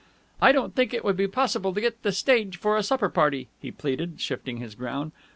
"I 0.41 0.51
don't 0.51 0.73
think 0.73 0.95
it 0.95 1.05
would 1.05 1.15
be 1.15 1.27
possible 1.27 1.75
to 1.75 1.79
get 1.79 2.01
the 2.01 2.11
stage 2.11 2.57
for 2.57 2.75
a 2.75 2.81
supper 2.81 3.07
party," 3.07 3.49
he 3.59 3.69
pleaded, 3.69 4.19
shifting 4.19 4.57
his 4.57 4.73
ground. 4.73 5.11